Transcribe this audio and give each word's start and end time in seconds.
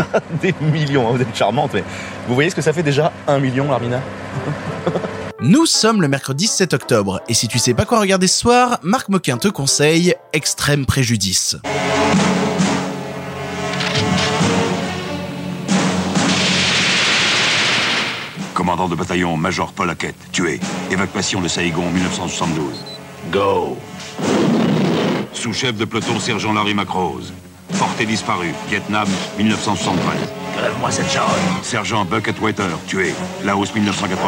Des 0.42 0.54
millions, 0.60 1.08
hein, 1.08 1.12
vous 1.12 1.22
êtes 1.22 1.34
charmante, 1.34 1.72
mais 1.74 1.84
vous 2.26 2.34
voyez 2.34 2.50
ce 2.50 2.54
que 2.54 2.62
ça 2.62 2.72
fait 2.72 2.82
déjà 2.82 3.12
un 3.26 3.38
million, 3.38 3.72
Armina 3.72 4.00
Nous 5.40 5.66
sommes 5.66 6.02
le 6.02 6.08
mercredi 6.08 6.48
7 6.48 6.74
octobre, 6.74 7.20
et 7.28 7.34
si 7.34 7.46
tu 7.46 7.58
sais 7.58 7.72
pas 7.72 7.84
quoi 7.84 8.00
regarder 8.00 8.26
ce 8.26 8.38
soir, 8.38 8.80
Marc 8.82 9.08
Moquin 9.08 9.36
te 9.36 9.48
conseille 9.48 10.14
Extrême 10.32 10.84
Préjudice. 10.84 11.56
Commandant 18.52 18.88
de 18.88 18.96
bataillon, 18.96 19.36
Major 19.36 19.72
Paul 19.72 19.88
Hackett, 19.90 20.16
tué. 20.32 20.58
Évacuation 20.90 21.40
de 21.40 21.46
Saïgon, 21.46 21.88
1972. 21.90 22.74
Go. 23.30 23.78
Sous-chef 25.32 25.76
de 25.76 25.84
peloton, 25.84 26.18
sergent 26.18 26.52
Larry 26.52 26.74
Macrose. 26.74 27.32
Porté 27.78 28.04
disparu, 28.04 28.52
Vietnam, 28.68 29.06
1973. 29.38 30.18
Crève-moi 30.56 30.90
cette 30.90 31.10
charogne. 31.10 31.32
Sergent 31.62 32.04
Bucket 32.04 32.38
Waiter, 32.40 32.64
tué. 32.86 33.14
Laos, 33.44 33.66
1980. 33.74 34.18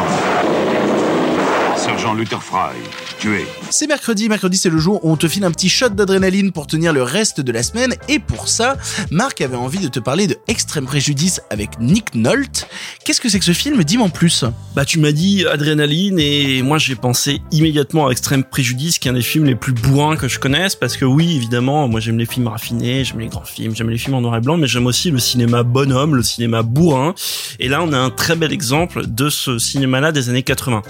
Sergent 1.75 2.00
Luther 2.09 2.41
Fry, 2.41 2.75
tué. 3.19 3.45
C'est 3.69 3.85
mercredi, 3.85 4.27
mercredi 4.27 4.57
c'est 4.57 4.71
le 4.71 4.79
jour 4.79 5.05
où 5.05 5.11
on 5.11 5.17
te 5.17 5.27
file 5.27 5.45
un 5.45 5.51
petit 5.51 5.69
shot 5.69 5.89
d'adrénaline 5.89 6.51
pour 6.51 6.65
tenir 6.65 6.93
le 6.93 7.03
reste 7.03 7.41
de 7.41 7.51
la 7.51 7.61
semaine, 7.61 7.93
et 8.09 8.17
pour 8.17 8.47
ça, 8.47 8.75
Marc 9.11 9.39
avait 9.39 9.55
envie 9.55 9.77
de 9.77 9.87
te 9.87 9.99
parler 9.99 10.25
de 10.25 10.35
Extrême 10.47 10.85
Préjudice 10.85 11.41
avec 11.51 11.79
Nick 11.79 12.15
Nolte. 12.15 12.67
Qu'est-ce 13.05 13.21
que 13.21 13.29
c'est 13.29 13.37
que 13.37 13.45
ce 13.45 13.53
film? 13.53 13.83
Dis-moi 13.83 14.07
en 14.07 14.09
plus. 14.09 14.45
Bah 14.75 14.83
tu 14.83 14.99
m'as 14.99 15.11
dit 15.11 15.45
adrénaline 15.45 16.19
et 16.19 16.63
moi 16.63 16.79
j'ai 16.79 16.95
pensé 16.95 17.39
immédiatement 17.51 18.07
à 18.07 18.11
Extrême 18.11 18.43
Préjudice 18.43 18.97
qui 18.97 19.07
est 19.07 19.11
un 19.11 19.13
des 19.13 19.21
films 19.21 19.45
les 19.45 19.55
plus 19.55 19.73
bourrins 19.73 20.15
que 20.15 20.27
je 20.27 20.39
connaisse 20.39 20.75
parce 20.75 20.97
que 20.97 21.05
oui 21.05 21.35
évidemment 21.35 21.87
moi 21.87 21.99
j'aime 21.99 22.17
les 22.17 22.25
films 22.25 22.47
raffinés, 22.47 23.05
j'aime 23.05 23.19
les 23.19 23.27
grands 23.27 23.45
films, 23.45 23.75
j'aime 23.75 23.89
les 23.89 23.99
films 23.99 24.15
en 24.15 24.21
noir 24.21 24.35
et 24.37 24.41
blanc 24.41 24.57
mais 24.57 24.67
j'aime 24.67 24.87
aussi 24.87 25.11
le 25.11 25.19
cinéma 25.19 25.63
bonhomme, 25.63 26.15
le 26.15 26.23
cinéma 26.23 26.63
bourrin 26.63 27.13
et 27.59 27.69
là 27.69 27.83
on 27.83 27.93
a 27.93 27.97
un 27.97 28.09
très 28.09 28.35
bel 28.35 28.51
exemple 28.51 29.05
de 29.05 29.29
ce 29.29 29.59
cinéma-là 29.59 30.11
des 30.11 30.29
années 30.29 30.43
80. 30.43 30.81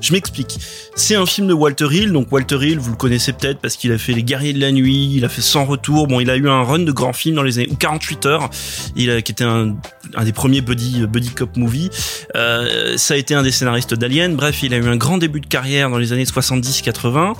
Je 0.00 0.12
m'explique. 0.12 0.55
C'est 0.94 1.14
un 1.14 1.26
film 1.26 1.46
de 1.46 1.52
Walter 1.52 1.88
Hill, 1.90 2.12
donc 2.12 2.32
Walter 2.32 2.56
Hill, 2.60 2.78
vous 2.78 2.90
le 2.90 2.96
connaissez 2.96 3.32
peut-être 3.32 3.60
parce 3.60 3.76
qu'il 3.76 3.92
a 3.92 3.98
fait 3.98 4.12
Les 4.12 4.22
Guerriers 4.22 4.52
de 4.52 4.60
la 4.60 4.72
Nuit, 4.72 5.12
il 5.14 5.24
a 5.24 5.28
fait 5.28 5.42
Sans 5.42 5.64
Retour, 5.64 6.06
bon, 6.06 6.20
il 6.20 6.30
a 6.30 6.36
eu 6.36 6.48
un 6.48 6.62
run 6.62 6.80
de 6.80 6.92
grands 6.92 7.12
films 7.12 7.36
dans 7.36 7.42
les 7.42 7.58
années, 7.58 7.68
ou 7.70 7.76
48 7.76 8.26
heures, 8.26 8.50
il 8.96 9.10
a, 9.10 9.20
qui 9.20 9.32
était 9.32 9.44
un, 9.44 9.76
des 10.24 10.32
premiers 10.32 10.62
buddy, 10.62 11.06
buddy 11.06 11.30
cop 11.30 11.56
movie. 11.56 11.90
Euh, 12.34 12.96
ça 12.96 13.14
a 13.14 13.16
été 13.16 13.34
un 13.34 13.42
des 13.42 13.50
scénaristes 13.50 13.94
d'Alien, 13.94 14.36
bref, 14.36 14.62
il 14.62 14.72
a 14.72 14.78
eu 14.78 14.88
un 14.88 14.96
grand 14.96 15.18
début 15.18 15.40
de 15.40 15.46
carrière 15.46 15.90
dans 15.90 15.98
les 15.98 16.12
années 16.12 16.24
70-80, 16.24 17.34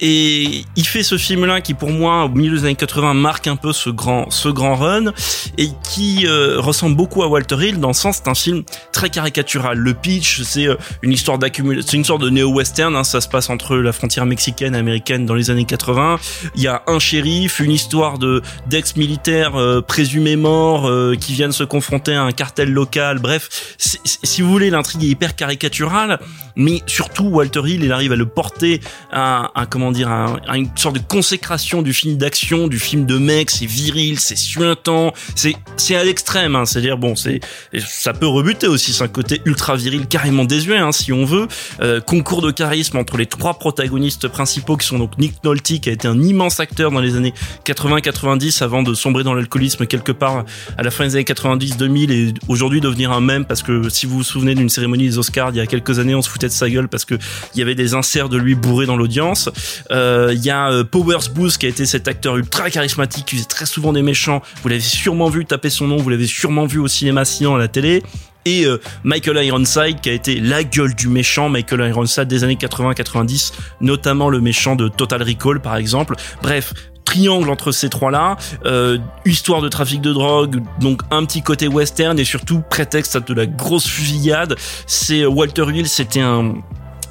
et 0.00 0.64
il 0.76 0.86
fait 0.86 1.02
ce 1.02 1.18
film-là 1.18 1.60
qui, 1.60 1.74
pour 1.74 1.90
moi, 1.90 2.24
au 2.24 2.28
milieu 2.28 2.56
des 2.56 2.64
années 2.64 2.74
80, 2.74 3.14
marque 3.14 3.46
un 3.46 3.56
peu 3.56 3.72
ce 3.72 3.90
grand, 3.90 4.30
ce 4.30 4.48
grand 4.48 4.74
run, 4.74 5.12
et 5.58 5.68
qui 5.90 6.26
euh, 6.26 6.60
ressemble 6.60 6.96
beaucoup 6.96 7.22
à 7.22 7.28
Walter 7.28 7.56
Hill, 7.60 7.80
dans 7.80 7.88
le 7.88 7.94
sens, 7.94 8.20
c'est 8.22 8.28
un 8.28 8.34
film 8.34 8.62
très 8.92 9.10
caricatural. 9.10 9.78
Le 9.78 9.94
pitch, 9.94 10.42
c'est 10.42 10.66
euh, 10.66 10.76
une 11.02 11.12
histoire 11.12 11.38
d'accumulation, 11.38 11.86
c'est 11.90 11.96
une 11.96 12.04
sorte 12.04 12.22
de 12.22 12.30
néo-western, 12.50 12.96
hein, 12.96 13.04
ça 13.04 13.20
se 13.20 13.28
passe 13.28 13.50
entre 13.50 13.76
la 13.76 13.92
frontière 13.92 14.26
mexicaine 14.26 14.74
et 14.74 14.78
américaine 14.78 15.26
dans 15.26 15.34
les 15.34 15.50
années 15.50 15.64
80. 15.64 16.18
Il 16.56 16.62
y 16.62 16.66
a 16.66 16.82
un 16.86 16.98
shérif, 16.98 17.60
une 17.60 17.70
histoire 17.70 18.18
de 18.18 18.42
d'ex-militaires 18.66 19.56
euh, 19.56 19.80
présumés 19.80 20.36
morts 20.36 20.88
euh, 20.88 21.14
qui 21.18 21.32
viennent 21.32 21.52
se 21.52 21.64
confronter 21.64 22.14
à 22.14 22.22
un 22.22 22.32
cartel 22.32 22.72
local. 22.72 23.18
Bref, 23.18 23.76
si, 23.78 24.42
vous 24.42 24.50
voulez, 24.50 24.70
l'intrigue 24.70 25.04
est 25.04 25.08
hyper 25.08 25.36
caricaturale, 25.36 26.18
mais 26.56 26.82
surtout 26.86 27.24
Walter 27.24 27.62
Hill, 27.64 27.84
il 27.84 27.92
arrive 27.92 28.12
à 28.12 28.16
le 28.16 28.26
porter 28.26 28.80
à, 29.12 29.50
à 29.54 29.66
comment 29.66 29.92
dire, 29.92 30.10
à 30.10 30.56
une 30.56 30.70
sorte 30.76 30.96
de 30.96 31.02
consécration 31.02 31.82
du 31.82 31.92
film 31.92 32.16
d'action, 32.16 32.68
du 32.68 32.78
film 32.78 33.06
de 33.06 33.18
mec. 33.18 33.50
C'est 33.50 33.66
viril, 33.66 34.18
c'est 34.20 34.36
suintant, 34.36 35.12
c'est 35.34 35.54
c'est 35.76 35.96
à 35.96 36.04
l'extrême. 36.04 36.56
Hein, 36.56 36.64
C'est-à-dire 36.64 36.98
bon, 36.98 37.14
c'est 37.14 37.40
ça 37.78 38.12
peut 38.12 38.26
rebuter 38.26 38.66
aussi, 38.66 38.92
c'est 38.92 39.04
un 39.04 39.08
côté 39.08 39.40
ultra 39.44 39.76
viril, 39.76 40.06
carrément 40.06 40.44
désuet, 40.44 40.78
hein, 40.78 40.92
si 40.92 41.12
on 41.12 41.24
veut. 41.24 41.46
Euh, 41.80 42.00
concours 42.00 42.39
de 42.40 42.50
charisme 42.50 42.96
entre 42.96 43.16
les 43.16 43.26
trois 43.26 43.54
protagonistes 43.54 44.28
principaux 44.28 44.76
qui 44.76 44.86
sont 44.86 44.98
donc 44.98 45.18
Nick 45.18 45.42
Nolte 45.44 45.62
qui 45.80 45.88
a 45.88 45.92
été 45.92 46.08
un 46.08 46.20
immense 46.22 46.60
acteur 46.60 46.90
dans 46.90 47.00
les 47.00 47.16
années 47.16 47.34
80-90 47.64 48.62
avant 48.62 48.82
de 48.82 48.94
sombrer 48.94 49.24
dans 49.24 49.34
l'alcoolisme 49.34 49.86
quelque 49.86 50.12
part 50.12 50.44
à 50.76 50.82
la 50.82 50.90
fin 50.90 51.04
des 51.04 51.16
années 51.16 51.24
90-2000 51.24 52.12
et 52.12 52.34
aujourd'hui 52.48 52.80
devenir 52.80 53.12
un 53.12 53.20
mème 53.20 53.44
parce 53.44 53.62
que 53.62 53.88
si 53.88 54.06
vous 54.06 54.18
vous 54.18 54.22
souvenez 54.22 54.54
d'une 54.54 54.68
cérémonie 54.68 55.08
des 55.08 55.18
Oscars 55.18 55.50
il 55.50 55.56
y 55.56 55.60
a 55.60 55.66
quelques 55.66 55.98
années 55.98 56.14
on 56.14 56.22
se 56.22 56.28
foutait 56.28 56.48
de 56.48 56.52
sa 56.52 56.68
gueule 56.68 56.88
parce 56.88 57.04
que 57.04 57.14
il 57.54 57.58
y 57.58 57.62
avait 57.62 57.74
des 57.74 57.94
inserts 57.94 58.28
de 58.28 58.36
lui 58.36 58.54
bourrés 58.54 58.86
dans 58.86 58.96
l'audience. 58.96 59.50
Euh, 59.90 60.32
Il 60.34 60.44
y 60.44 60.50
a 60.50 60.70
euh, 60.70 60.84
Powers 60.84 61.30
Booth 61.34 61.58
qui 61.58 61.66
a 61.66 61.68
été 61.68 61.86
cet 61.86 62.08
acteur 62.08 62.36
ultra 62.36 62.70
charismatique 62.70 63.26
qui 63.26 63.36
faisait 63.36 63.46
très 63.46 63.66
souvent 63.66 63.92
des 63.92 64.02
méchants. 64.02 64.42
Vous 64.62 64.68
l'avez 64.68 64.80
sûrement 64.80 65.28
vu 65.28 65.44
taper 65.44 65.70
son 65.70 65.86
nom, 65.86 65.96
vous 65.96 66.10
l'avez 66.10 66.26
sûrement 66.26 66.66
vu 66.66 66.78
au 66.78 66.88
cinéma 66.88 67.24
sinon 67.24 67.56
à 67.56 67.58
la 67.58 67.68
télé 67.68 68.02
et 68.44 68.64
euh, 68.64 68.80
Michael 69.04 69.44
Ironside 69.44 70.00
qui 70.00 70.10
a 70.10 70.12
été 70.12 70.40
la 70.40 70.64
gueule 70.64 70.94
du 70.94 71.08
méchant. 71.08 71.48
Michael 71.48 71.88
Ironside 71.88 72.24
des 72.24 72.44
années 72.44 72.56
80-90 72.56 73.52
notamment 73.80 74.28
le 74.28 74.40
méchant 74.40 74.76
de 74.76 74.88
Total 74.88 75.22
Recall 75.22 75.60
par 75.60 75.76
exemple. 75.76 76.16
Bref 76.42 76.72
triangle 77.04 77.50
entre 77.50 77.72
ces 77.72 77.88
trois 77.88 78.10
là 78.10 78.36
euh, 78.66 78.98
histoire 79.24 79.62
de 79.62 79.68
trafic 79.68 80.00
de 80.00 80.12
drogue 80.12 80.62
donc 80.80 81.02
un 81.10 81.24
petit 81.24 81.42
côté 81.42 81.66
western 81.66 82.16
et 82.20 82.24
surtout 82.24 82.62
prétexte 82.70 83.16
à 83.16 83.20
de 83.20 83.34
la 83.34 83.46
grosse 83.46 83.86
fusillade. 83.86 84.56
C'est 84.86 85.26
Walter 85.26 85.64
Hill 85.72 85.88
c'était 85.88 86.20
un 86.20 86.54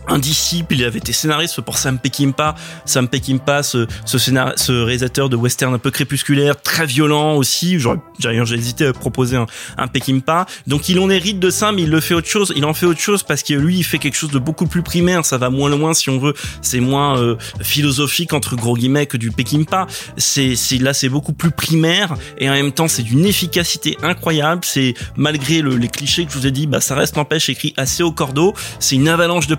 un 0.10 0.20
disciple, 0.20 0.74
il 0.76 0.84
avait 0.84 1.00
été 1.00 1.14
scénariste 1.14 1.62
pour 1.62 1.78
Sam 1.78 2.00
Peckinpah. 2.00 2.56
Sam 2.86 3.08
Peckinpah, 3.08 3.64
ce, 3.64 3.88
ce, 4.06 4.18
ce 4.18 4.72
réalisateur 4.72 5.30
de 5.30 5.36
western 5.36 5.74
un 5.74 5.78
peu 5.80 5.92
crépusculaire, 5.92 6.62
très 6.62 6.86
violent 6.86 7.36
aussi. 7.36 7.80
J'aurais, 7.80 8.00
j'ai 8.20 8.56
hésité 8.56 8.88
à 8.88 8.94
proposer 8.94 9.38
un, 9.38 9.46
un 9.78 9.88
Peckinpah. 9.88 10.46
Donc 10.68 10.90
il 10.90 11.00
en 11.00 11.10
hérite 11.10 11.40
de 11.40 11.50
ça, 11.50 11.72
mais 11.72 11.84
il 11.84 11.90
le 11.90 12.00
fait 12.02 12.14
autre 12.14 12.28
chose. 12.28 12.54
Il 12.56 12.66
en 12.66 12.74
fait 12.74 12.86
autre 12.86 13.00
chose 13.00 13.24
parce 13.24 13.44
que 13.44 13.54
lui, 13.54 13.78
il 13.78 13.84
fait 13.84 14.00
quelque 14.00 14.16
chose 14.18 14.32
de 14.32 14.40
beaucoup 14.40 14.68
plus 14.68 14.82
primaire. 14.82 15.26
Ça 15.26 15.38
va 15.38 15.50
moins 15.50 15.70
loin, 15.70 15.94
si 15.94 16.10
on 16.10 16.20
veut. 16.20 16.34
C'est 16.62 16.80
moins 16.80 17.18
euh, 17.20 17.36
philosophique 17.62 18.34
entre 18.34 18.56
gros 18.56 18.76
guillemets 18.76 19.06
que 19.06 19.18
du 19.18 19.32
Peckinpah. 19.32 19.88
C'est, 20.18 20.56
c'est 20.56 20.78
là, 20.78 20.94
c'est 20.94 21.10
beaucoup 21.10 21.34
plus 21.34 21.52
primaire 21.52 22.16
et 22.38 22.50
en 22.50 22.54
même 22.54 22.72
temps, 22.72 22.88
c'est 22.88 23.04
d'une 23.04 23.26
efficacité 23.26 23.98
incroyable. 24.04 24.62
C'est 24.66 24.94
malgré 25.16 25.62
le- 25.62 25.76
les 25.78 25.88
clichés 25.88 26.26
que 26.26 26.32
je 26.34 26.38
vous 26.38 26.48
ai 26.48 26.52
dit, 26.52 26.68
bah 26.68 26.82
ça 26.82 26.96
reste 26.96 27.16
n'empêche 27.16 27.50
écrit 27.50 27.74
assez 27.78 28.04
au 28.04 28.12
cordeau. 28.12 28.54
C'est 28.80 28.96
une 28.96 29.08
avalanche 29.08 29.48
de 29.48 29.56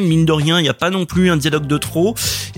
Mine 0.00 0.24
de 0.24 0.32
rien, 0.32 0.58
il 0.58 0.62
n'y 0.62 0.68
a 0.68 0.74
pas 0.74 0.90
non 0.90 1.06
plus 1.06 1.30
un 1.30 1.36
dialogue 1.36 1.66
de 1.66 1.78
trop. 1.78 2.14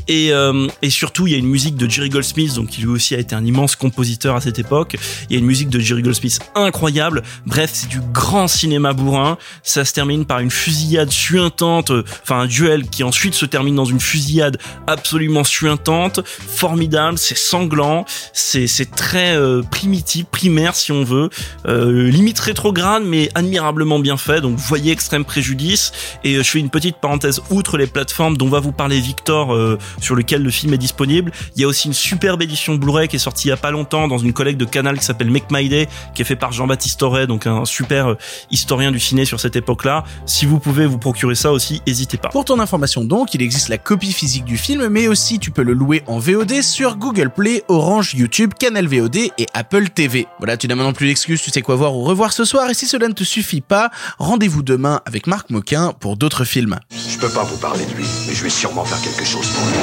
Et, 0.09 0.33
euh, 0.33 0.69
et 0.83 0.91
surtout, 0.91 1.27
il 1.27 1.33
y 1.33 1.34
a 1.34 1.39
une 1.39 1.49
musique 1.49 1.77
de 1.77 1.89
Jerry 1.89 2.11
Goldsmith, 2.11 2.55
donc 2.55 2.69
qui 2.69 2.83
lui 2.83 2.89
aussi 2.89 3.15
a 3.15 3.19
été 3.19 3.34
un 3.34 3.45
immense 3.45 3.77
compositeur 3.77 4.37
à 4.37 4.41
cette 4.41 4.59
époque. 4.59 4.97
Il 5.28 5.33
y 5.33 5.37
a 5.37 5.39
une 5.39 5.47
musique 5.47 5.69
de 5.71 5.78
Jerry 5.78 6.03
Goldsmith 6.03 6.41
incroyable. 6.55 7.22
Bref, 7.47 7.71
c'est 7.72 7.89
du 7.89 8.00
grand 8.12 8.49
cinéma 8.49 8.93
bourrin. 8.93 9.39
Ça 9.62 9.84
se 9.84 9.93
termine 9.93 10.25
par 10.25 10.41
une 10.41 10.50
fusillade 10.50 11.11
suintante, 11.11 11.91
euh, 11.91 12.05
enfin 12.22 12.41
un 12.41 12.47
duel 12.47 12.89
qui 12.89 13.03
ensuite 13.03 13.34
se 13.34 13.47
termine 13.47 13.75
dans 13.75 13.84
une 13.84 14.01
fusillade 14.01 14.59
absolument 14.87 15.45
suintante, 15.45 16.21
formidable. 16.25 17.19
C'est 17.19 17.37
sanglant, 17.37 18.05
c'est 18.33 18.91
très 18.95 19.37
euh, 19.37 19.62
primitif, 19.62 20.27
primaire 20.27 20.75
si 20.75 20.93
on 20.93 21.05
veut, 21.05 21.31
limite 21.66 22.39
rétrograde 22.39 23.03
mais 23.05 23.31
admirablement 23.34 23.99
bien 23.99 24.16
fait. 24.16 24.41
Donc 24.41 24.56
voyez 24.59 24.93
Extrême 24.93 25.25
Préjudice. 25.25 25.93
Et 26.25 26.37
je 26.37 26.43
fais 26.43 26.59
une 26.59 26.71
petite 26.71 26.97
parenthèse 26.97 27.14
outre 27.51 27.79
les 27.79 27.87
plateformes 27.87 28.37
dont 28.37 28.49
va 28.49 28.61
vous 28.61 28.73
parler 28.73 29.01
Victor, 29.01 29.55
euh, 29.55 29.79
sur 30.01 30.15
lequel 30.15 30.43
le 30.43 30.51
film 30.51 30.73
est 30.75 30.79
disponible. 30.79 31.33
Il 31.57 31.63
y 31.63 31.65
a 31.65 31.69
aussi 31.69 31.89
une 31.89 31.95
superbe 31.95 32.43
édition 32.43 32.75
Blu-ray 32.75 33.09
qui 33.09 33.17
est 33.17 33.19
sortie 33.19 33.49
il 33.49 33.51
y 33.51 33.53
a 33.53 33.57
pas 33.57 33.71
longtemps 33.71 34.09
dans 34.09 34.19
une 34.19 34.33
collègue 34.33 34.57
de 34.57 34.65
Canal 34.65 34.99
qui 34.99 35.05
s'appelle 35.05 35.31
Make 35.31 35.51
My 35.51 35.69
Day, 35.69 35.89
qui 36.15 36.23
est 36.23 36.25
fait 36.25 36.37
par 36.37 36.53
Jean-Baptiste 36.53 37.03
Auré, 37.03 37.27
donc 37.27 37.47
un 37.47 37.65
super 37.65 38.11
euh, 38.11 38.19
historien 38.51 38.91
du 38.91 39.01
ciné 39.01 39.25
sur 39.25 39.41
cette 39.41 39.57
époque-là. 39.57 40.05
Si 40.27 40.47
vous 40.47 40.59
pouvez 40.59 40.87
vous 40.87 40.99
procurer 40.99 41.35
ça 41.35 41.53
aussi, 41.53 41.83
n'hésitez 41.87 42.17
pas. 42.17 42.29
Pour 42.29 42.45
ton 42.45 42.59
information 42.61 43.05
donc, 43.05 43.35
il 43.35 43.43
existe 43.43 43.69
la 43.69 43.79
copie 43.79 44.13
physique 44.13 44.45
du 44.45 44.57
film, 44.57 44.89
mais 44.89 45.09
aussi 45.09 45.39
tu 45.39 45.51
peux 45.51 45.63
le 45.63 45.73
louer 45.73 46.03
en 46.07 46.19
VOD 46.19 46.63
sur 46.63 46.97
Google 46.97 47.31
Play, 47.31 47.63
Orange, 47.69 48.15
YouTube, 48.15 48.53
Canal 48.59 48.87
VOD 48.87 49.17
et 49.17 49.47
Apple 49.55 49.89
TV. 49.89 50.27
Voilà, 50.39 50.57
tu 50.57 50.69
n'as 50.69 50.75
maintenant 50.75 50.93
plus 50.93 51.07
d'excuses, 51.07 51.43
tu 51.43 51.51
sais 51.51 51.63
quoi 51.63 51.77
voir 51.77 51.95
ou 51.95 52.03
revoir 52.03 52.33
ce 52.33 52.45
soir, 52.45 52.71
et 52.71 52.75
si 52.75 52.87
cela 52.87 53.09
ne 53.09 53.15
te 53.15 53.25
suffit 53.25 53.60
pas, 53.60 53.91
rendez-vous 54.19 54.63
demain 54.63 55.01
avec 55.07 55.27
Marc 55.27 55.51
Moquin 55.51 55.93
pour 55.99 56.17
d'autres 56.17 56.45
films. 56.45 56.78
Je 57.09 57.18
peux 57.18 57.28
pas 57.28 57.45
vous 57.45 57.56
parler 57.56 57.84
de 57.84 57.95
lui, 57.95 58.06
mais 58.27 58.34
je 58.34 58.42
vais 58.42 58.51
sûrement 58.51 58.84
faire 58.84 59.01
quelque 59.01 59.24
chose 59.24 59.48
pour 59.51 59.66
lui. 59.66 59.74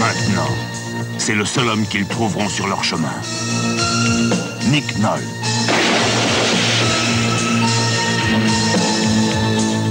Maintenant, 0.00 0.50
c'est 1.18 1.34
le 1.34 1.44
seul 1.44 1.68
homme 1.68 1.86
qu'ils 1.86 2.06
trouveront 2.06 2.48
sur 2.48 2.66
leur 2.66 2.82
chemin. 2.84 3.14
Nick 4.70 4.98
Noll. 4.98 5.20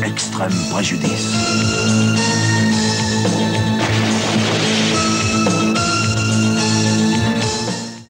Extrême 0.05 0.53
préjudice. 0.71 1.33